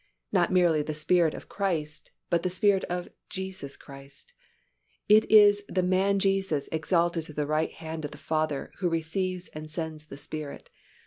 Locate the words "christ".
1.47-2.09, 3.77-4.33